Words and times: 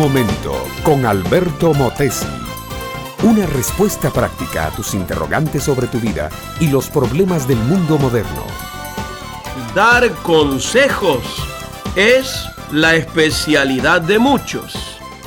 momento 0.00 0.66
con 0.82 1.04
Alberto 1.04 1.74
Motesi. 1.74 2.24
Una 3.22 3.44
respuesta 3.44 4.10
práctica 4.10 4.68
a 4.68 4.70
tus 4.70 4.94
interrogantes 4.94 5.62
sobre 5.64 5.88
tu 5.88 6.00
vida 6.00 6.30
y 6.58 6.68
los 6.68 6.88
problemas 6.88 7.46
del 7.46 7.58
mundo 7.58 7.98
moderno. 7.98 8.46
Dar 9.74 10.10
consejos 10.22 11.22
es 11.96 12.46
la 12.72 12.96
especialidad 12.96 14.00
de 14.00 14.18
muchos. 14.18 14.72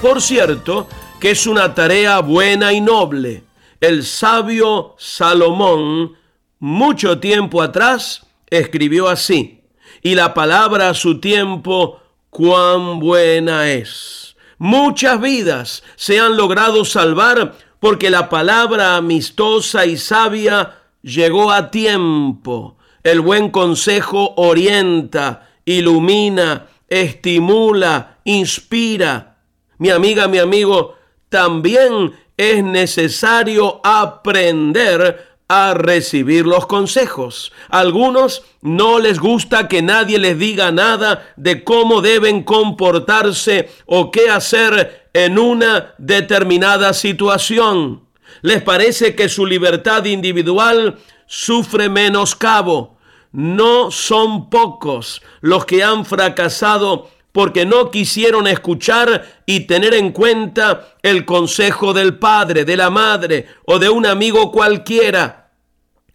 Por 0.00 0.22
cierto, 0.22 0.88
que 1.20 1.32
es 1.32 1.46
una 1.46 1.74
tarea 1.74 2.20
buena 2.20 2.72
y 2.72 2.80
noble. 2.80 3.44
El 3.78 4.06
sabio 4.06 4.94
Salomón, 4.96 6.16
mucho 6.60 7.20
tiempo 7.20 7.60
atrás, 7.60 8.24
escribió 8.48 9.10
así, 9.10 9.60
y 10.00 10.14
la 10.14 10.32
palabra 10.32 10.88
a 10.88 10.94
su 10.94 11.20
tiempo, 11.20 12.00
cuán 12.30 13.00
buena 13.00 13.68
es. 13.68 14.21
Muchas 14.64 15.20
vidas 15.20 15.82
se 15.96 16.20
han 16.20 16.36
logrado 16.36 16.84
salvar 16.84 17.56
porque 17.80 18.10
la 18.10 18.28
palabra 18.28 18.94
amistosa 18.94 19.86
y 19.86 19.96
sabia 19.96 20.78
llegó 21.02 21.50
a 21.50 21.72
tiempo. 21.72 22.76
El 23.02 23.22
buen 23.22 23.50
consejo 23.50 24.34
orienta, 24.36 25.50
ilumina, 25.64 26.68
estimula, 26.86 28.18
inspira. 28.22 29.38
Mi 29.78 29.90
amiga, 29.90 30.28
mi 30.28 30.38
amigo, 30.38 30.94
también 31.28 32.12
es 32.36 32.62
necesario 32.62 33.80
aprender 33.82 35.31
a 35.54 35.74
recibir 35.74 36.46
los 36.46 36.64
consejos. 36.66 37.52
algunos 37.68 38.42
no 38.62 38.98
les 38.98 39.18
gusta 39.18 39.68
que 39.68 39.82
nadie 39.82 40.18
les 40.18 40.38
diga 40.38 40.72
nada 40.72 41.30
de 41.36 41.62
cómo 41.62 42.00
deben 42.00 42.42
comportarse 42.42 43.68
o 43.84 44.10
qué 44.10 44.30
hacer 44.30 45.10
en 45.12 45.38
una 45.38 45.94
determinada 45.98 46.94
situación. 46.94 48.00
Les 48.40 48.62
parece 48.62 49.14
que 49.14 49.28
su 49.28 49.44
libertad 49.44 50.06
individual 50.06 50.98
sufre 51.26 51.90
menoscabo. 51.90 52.96
No 53.32 53.90
son 53.90 54.48
pocos 54.48 55.20
los 55.42 55.66
que 55.66 55.84
han 55.84 56.06
fracasado 56.06 57.10
porque 57.32 57.66
no 57.66 57.90
quisieron 57.90 58.46
escuchar 58.46 59.42
y 59.44 59.60
tener 59.60 59.92
en 59.92 60.12
cuenta 60.12 60.94
el 61.02 61.26
consejo 61.26 61.92
del 61.92 62.18
padre, 62.18 62.64
de 62.64 62.76
la 62.76 62.88
madre 62.88 63.46
o 63.66 63.78
de 63.78 63.90
un 63.90 64.06
amigo 64.06 64.50
cualquiera. 64.50 65.41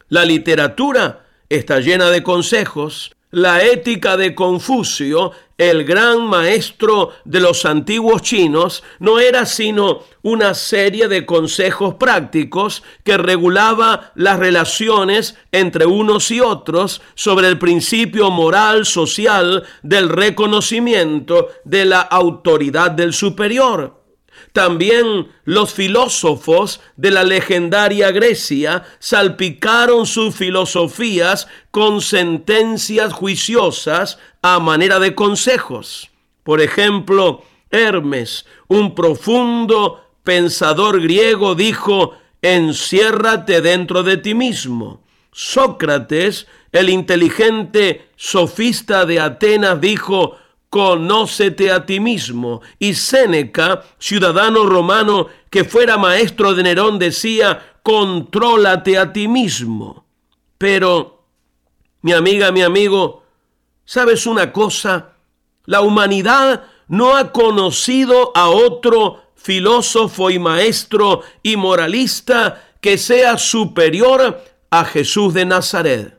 La 0.09 0.23
literatura 0.23 1.25
está 1.49 1.81
llena 1.81 2.09
de 2.09 2.23
consejos. 2.23 3.11
La 3.29 3.61
ética 3.61 4.15
de 4.15 4.33
Confucio, 4.33 5.33
el 5.57 5.83
gran 5.83 6.25
maestro 6.25 7.11
de 7.25 7.41
los 7.41 7.65
antiguos 7.65 8.21
chinos, 8.21 8.85
no 8.99 9.19
era 9.19 9.45
sino 9.45 10.03
una 10.21 10.53
serie 10.53 11.09
de 11.09 11.25
consejos 11.25 11.95
prácticos 11.95 12.83
que 13.03 13.17
regulaba 13.17 14.13
las 14.15 14.39
relaciones 14.39 15.35
entre 15.51 15.85
unos 15.85 16.31
y 16.31 16.39
otros 16.39 17.01
sobre 17.15 17.49
el 17.49 17.59
principio 17.59 18.31
moral 18.31 18.85
social 18.85 19.65
del 19.83 20.07
reconocimiento 20.07 21.49
de 21.65 21.83
la 21.83 21.99
autoridad 21.99 22.91
del 22.91 23.11
superior. 23.11 23.96
También 24.53 25.27
los 25.45 25.73
filósofos 25.73 26.81
de 26.95 27.11
la 27.11 27.23
legendaria 27.23 28.11
Grecia 28.11 28.83
salpicaron 28.99 30.05
sus 30.05 30.35
filosofías 30.35 31.47
con 31.71 32.01
sentencias 32.01 33.13
juiciosas 33.13 34.19
a 34.41 34.59
manera 34.59 34.99
de 34.99 35.15
consejos. 35.15 36.09
Por 36.43 36.61
ejemplo, 36.61 37.43
Hermes, 37.69 38.45
un 38.67 38.95
profundo 38.95 40.01
pensador 40.23 41.01
griego, 41.01 41.55
dijo, 41.55 42.13
enciérrate 42.41 43.61
dentro 43.61 44.03
de 44.03 44.17
ti 44.17 44.33
mismo. 44.33 45.01
Sócrates, 45.31 46.47
el 46.71 46.89
inteligente 46.89 48.09
sofista 48.15 49.05
de 49.05 49.19
Atenas, 49.19 49.79
dijo, 49.79 50.37
conócete 50.69 51.71
a 51.71 51.85
ti 51.85 51.99
mismo. 51.99 52.61
Y 52.79 52.93
Séneca, 52.93 53.83
ciudadano 53.97 54.65
romano 54.65 55.27
que 55.49 55.63
fuera 55.63 55.97
maestro 55.97 56.53
de 56.53 56.63
Nerón, 56.63 56.99
decía, 56.99 57.79
contrólate 57.83 58.97
a 58.97 59.13
ti 59.13 59.27
mismo. 59.27 60.05
Pero, 60.57 61.25
mi 62.01 62.13
amiga, 62.13 62.51
mi 62.51 62.61
amigo, 62.61 63.23
¿sabes 63.85 64.25
una 64.25 64.51
cosa? 64.51 65.13
La 65.65 65.81
humanidad 65.81 66.65
no 66.87 67.15
ha 67.15 67.31
conocido 67.31 68.31
a 68.35 68.49
otro 68.49 69.23
filósofo 69.35 70.29
y 70.29 70.39
maestro 70.39 71.21
y 71.43 71.57
moralista 71.57 72.63
que 72.81 72.97
sea 72.97 73.37
superior 73.37 74.43
a 74.69 74.85
Jesús 74.85 75.33
de 75.33 75.45
Nazaret 75.45 76.16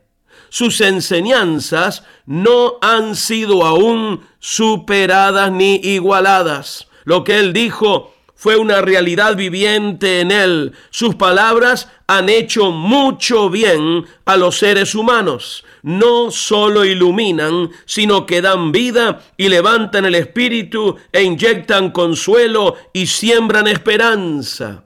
sus 0.49 0.81
enseñanzas 0.81 2.03
no 2.25 2.77
han 2.81 3.15
sido 3.15 3.65
aún 3.65 4.21
superadas 4.39 5.51
ni 5.51 5.75
igualadas. 5.75 6.87
Lo 7.05 7.23
que 7.23 7.39
él 7.39 7.53
dijo 7.53 8.13
fue 8.39 8.55
una 8.55 8.79
realidad 8.79 9.35
viviente 9.35 10.21
en 10.21 10.31
él. 10.31 10.73
Sus 10.91 11.15
palabras 11.15 11.89
han 12.07 12.29
hecho 12.29 12.71
mucho 12.71 13.49
bien 13.49 14.05
a 14.23 14.37
los 14.37 14.57
seres 14.57 14.95
humanos. 14.95 15.65
No 15.83 16.31
solo 16.31 16.85
iluminan, 16.85 17.69
sino 17.85 18.25
que 18.25 18.41
dan 18.41 18.71
vida 18.71 19.21
y 19.35 19.49
levantan 19.49 20.05
el 20.05 20.15
espíritu 20.15 20.95
e 21.11 21.23
inyectan 21.23 21.91
consuelo 21.91 22.77
y 22.93 23.07
siembran 23.07 23.67
esperanza. 23.67 24.85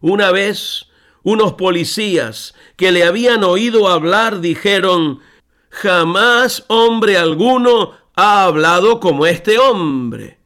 Una 0.00 0.30
vez 0.30 0.91
unos 1.22 1.54
policías 1.54 2.54
que 2.76 2.92
le 2.92 3.04
habían 3.04 3.44
oído 3.44 3.88
hablar 3.88 4.40
dijeron, 4.40 5.20
jamás 5.70 6.64
hombre 6.68 7.16
alguno 7.16 7.92
ha 8.14 8.44
hablado 8.44 9.00
como 9.00 9.26
este 9.26 9.58
hombre. 9.58 10.38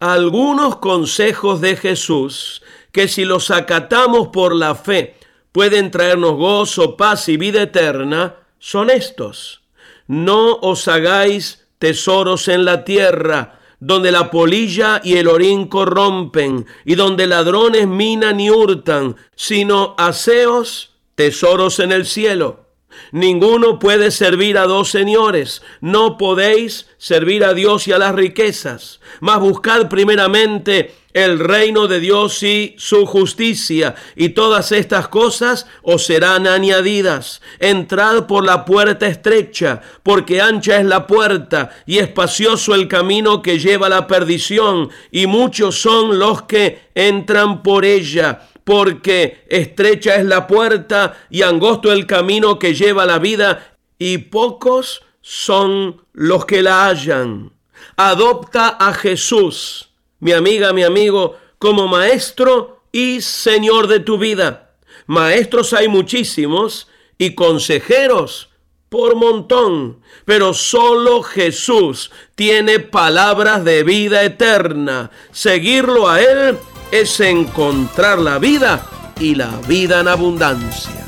Algunos 0.00 0.76
consejos 0.76 1.60
de 1.60 1.76
Jesús 1.76 2.62
que 2.92 3.08
si 3.08 3.24
los 3.24 3.50
acatamos 3.50 4.28
por 4.28 4.54
la 4.54 4.74
fe 4.74 5.16
pueden 5.52 5.90
traernos 5.90 6.32
gozo, 6.32 6.96
paz 6.96 7.28
y 7.28 7.36
vida 7.36 7.62
eterna, 7.62 8.36
son 8.58 8.90
estos. 8.90 9.62
No 10.06 10.54
os 10.56 10.86
hagáis 10.88 11.66
tesoros 11.78 12.48
en 12.48 12.64
la 12.64 12.84
tierra, 12.84 13.60
donde 13.80 14.10
la 14.10 14.30
polilla 14.30 15.00
y 15.02 15.16
el 15.16 15.28
orín 15.28 15.66
corrompen, 15.68 16.66
y 16.84 16.94
donde 16.94 17.26
ladrones 17.26 17.86
minan 17.86 18.40
y 18.40 18.50
hurtan, 18.50 19.16
sino 19.34 19.94
aseos, 19.98 20.94
tesoros 21.14 21.78
en 21.80 21.92
el 21.92 22.06
cielo. 22.06 22.65
Ninguno 23.12 23.78
puede 23.78 24.10
servir 24.10 24.58
a 24.58 24.64
dos 24.64 24.90
señores. 24.90 25.62
No 25.80 26.18
podéis 26.18 26.86
servir 26.98 27.44
a 27.44 27.54
Dios 27.54 27.86
y 27.88 27.92
a 27.92 27.98
las 27.98 28.14
riquezas. 28.14 29.00
Mas 29.20 29.40
buscad 29.40 29.88
primeramente 29.88 30.94
el 31.16 31.38
reino 31.38 31.86
de 31.86 31.98
Dios 31.98 32.42
y 32.42 32.74
su 32.76 33.06
justicia, 33.06 33.94
y 34.16 34.30
todas 34.30 34.70
estas 34.70 35.08
cosas 35.08 35.66
os 35.82 36.04
serán 36.04 36.46
añadidas. 36.46 37.40
Entrad 37.58 38.26
por 38.26 38.44
la 38.44 38.66
puerta 38.66 39.06
estrecha, 39.06 39.80
porque 40.02 40.42
ancha 40.42 40.78
es 40.78 40.84
la 40.84 41.06
puerta 41.06 41.70
y 41.86 41.98
espacioso 41.98 42.74
el 42.74 42.86
camino 42.86 43.40
que 43.40 43.58
lleva 43.58 43.86
a 43.86 43.90
la 43.90 44.06
perdición, 44.06 44.90
y 45.10 45.26
muchos 45.26 45.80
son 45.80 46.18
los 46.18 46.42
que 46.42 46.80
entran 46.94 47.62
por 47.62 47.86
ella 47.86 48.42
porque 48.66 49.44
estrecha 49.48 50.16
es 50.16 50.24
la 50.24 50.48
puerta 50.48 51.16
y 51.30 51.42
angosto 51.42 51.92
el 51.92 52.04
camino 52.04 52.58
que 52.58 52.74
lleva 52.74 53.06
la 53.06 53.20
vida, 53.20 53.76
y 53.96 54.18
pocos 54.18 55.02
son 55.20 56.02
los 56.12 56.46
que 56.46 56.62
la 56.62 56.88
hallan. 56.88 57.52
Adopta 57.96 58.70
a 58.80 58.92
Jesús 58.92 59.90
mi 60.18 60.32
amiga, 60.32 60.72
mi 60.72 60.82
amigo, 60.82 61.36
como 61.58 61.86
maestro 61.86 62.82
y 62.90 63.20
señor 63.20 63.86
de 63.86 64.00
tu 64.00 64.18
vida. 64.18 64.74
Maestros 65.06 65.72
hay 65.72 65.86
muchísimos 65.86 66.88
y 67.18 67.36
consejeros 67.36 68.50
por 68.88 69.14
montón, 69.14 70.00
pero 70.24 70.54
solo 70.54 71.22
Jesús 71.22 72.10
tiene 72.34 72.80
palabras 72.80 73.64
de 73.64 73.84
vida 73.84 74.24
eterna. 74.24 75.12
Seguirlo 75.30 76.08
a 76.08 76.20
Él 76.20 76.58
es 76.90 77.20
encontrar 77.20 78.18
la 78.18 78.38
vida 78.38 78.84
y 79.18 79.34
la 79.34 79.50
vida 79.68 80.00
en 80.00 80.08
abundancia. 80.08 81.04